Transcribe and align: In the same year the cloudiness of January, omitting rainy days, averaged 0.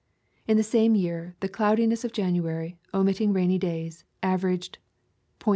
In 0.47 0.57
the 0.57 0.63
same 0.63 0.95
year 0.95 1.35
the 1.41 1.47
cloudiness 1.47 2.03
of 2.03 2.11
January, 2.11 2.79
omitting 2.91 3.33
rainy 3.33 3.59
days, 3.59 4.03
averaged 4.23 4.79
0. 5.43 5.49